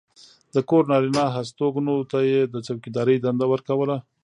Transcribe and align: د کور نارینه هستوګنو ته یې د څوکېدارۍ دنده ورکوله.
د 0.53 0.55
کور 0.69 0.83
نارینه 0.91 1.23
هستوګنو 1.35 1.95
ته 2.11 2.19
یې 2.31 2.41
د 2.53 2.55
څوکېدارۍ 2.65 3.17
دنده 3.19 3.45
ورکوله. 3.53 3.95